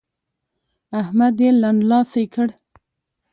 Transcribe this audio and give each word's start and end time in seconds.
احمد 1.01 1.35
يې 1.43 1.49
لنډلاسی 1.61 2.23
کړ. 2.33 2.49